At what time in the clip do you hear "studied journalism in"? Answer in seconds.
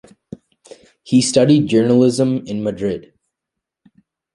1.21-2.63